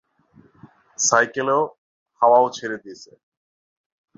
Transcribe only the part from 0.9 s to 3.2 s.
সাইকেলেও হাওয়াও ছেড়ে দিছে।